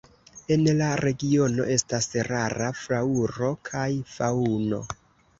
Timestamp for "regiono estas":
1.07-2.07